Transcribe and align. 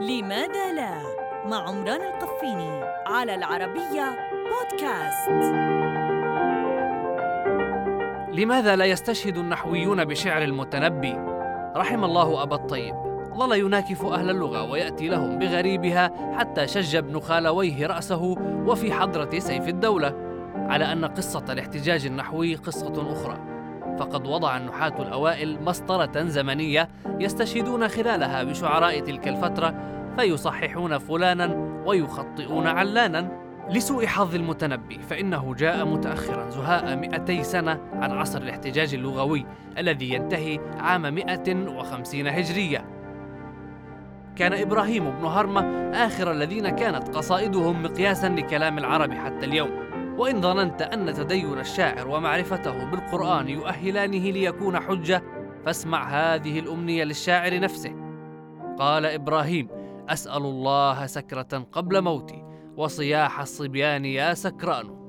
لماذا 0.00 0.72
لا؟ 0.72 1.02
مع 1.46 1.68
عمران 1.68 2.00
القفيني 2.00 2.80
على 3.06 3.34
العربية 3.34 4.18
بودكاست. 4.50 5.30
لماذا 8.32 8.76
لا 8.76 8.84
يستشهد 8.84 9.36
النحويون 9.36 10.04
بشعر 10.04 10.42
المتنبي؟ 10.42 11.16
رحم 11.76 12.04
الله 12.04 12.42
أبا 12.42 12.56
الطيب. 12.56 12.94
ظل 13.34 13.58
يناكف 13.58 14.04
أهل 14.04 14.30
اللغة 14.30 14.70
ويأتي 14.70 15.08
لهم 15.08 15.38
بغريبها 15.38 16.10
حتى 16.38 16.66
شج 16.66 16.96
ابن 16.96 17.20
خالويه 17.20 17.86
رأسه 17.86 18.36
وفي 18.66 18.92
حضرة 18.92 19.38
سيف 19.38 19.68
الدولة 19.68 20.14
على 20.56 20.92
أن 20.92 21.04
قصة 21.04 21.44
الاحتجاج 21.50 22.06
النحوي 22.06 22.54
قصة 22.54 23.12
أخرى. 23.12 23.50
فقد 23.98 24.26
وضع 24.26 24.56
النحاة 24.56 25.02
الأوائل 25.02 25.62
مسطرة 25.62 26.24
زمنية 26.24 26.88
يستشهدون 27.18 27.88
خلالها 27.88 28.42
بشعراء 28.42 29.00
تلك 29.00 29.28
الفترة 29.28 29.74
فيصححون 30.20 30.98
فلانا 30.98 31.46
ويخطئون 31.86 32.66
علانا. 32.66 33.40
لسوء 33.70 34.06
حظ 34.06 34.34
المتنبي 34.34 34.98
فإنه 34.98 35.54
جاء 35.54 35.84
متأخرا 35.84 36.50
زهاء 36.50 36.96
200 36.96 37.42
سنة 37.42 37.80
عن 37.92 38.10
عصر 38.10 38.38
الاحتجاج 38.42 38.94
اللغوي 38.94 39.46
الذي 39.78 40.14
ينتهي 40.14 40.58
عام 40.78 41.14
150 41.14 42.26
هجرية. 42.26 42.84
كان 44.36 44.52
إبراهيم 44.52 45.10
بن 45.10 45.24
هرمة 45.24 45.90
آخر 45.94 46.32
الذين 46.32 46.68
كانت 46.68 47.16
قصائدهم 47.16 47.82
مقياسا 47.82 48.28
لكلام 48.28 48.78
العرب 48.78 49.14
حتى 49.14 49.46
اليوم. 49.46 49.70
وإن 50.18 50.40
ظننت 50.40 50.82
أن 50.82 51.14
تدين 51.14 51.58
الشاعر 51.58 52.08
ومعرفته 52.08 52.84
بالقرآن 52.84 53.48
يؤهلانه 53.48 54.30
ليكون 54.30 54.80
حجة 54.80 55.22
فاسمع 55.66 56.08
هذه 56.08 56.58
الأمنية 56.58 57.04
للشاعر 57.04 57.60
نفسه. 57.60 57.94
قال 58.78 59.06
إبراهيم 59.06 59.79
أسأل 60.10 60.42
الله 60.42 61.06
سكرة 61.06 61.66
قبل 61.72 62.00
موتي 62.00 62.44
وصياح 62.76 63.40
الصبيان 63.40 64.04
يا 64.04 64.34
سكران. 64.34 64.99